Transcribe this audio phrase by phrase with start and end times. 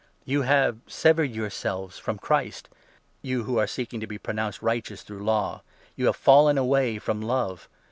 [0.25, 2.69] You have severed 4 yourselves from Christ—
[3.21, 5.61] you who are seeking to be pronounced righteous through Law;
[5.95, 7.69] you have fallen away from love.